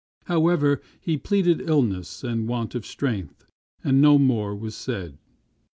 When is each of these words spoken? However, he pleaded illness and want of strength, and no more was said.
However, 0.25 0.81
he 0.99 1.15
pleaded 1.15 1.61
illness 1.61 2.23
and 2.23 2.47
want 2.47 2.73
of 2.73 2.87
strength, 2.87 3.45
and 3.83 4.01
no 4.01 4.17
more 4.17 4.55
was 4.55 4.73
said. 4.73 5.19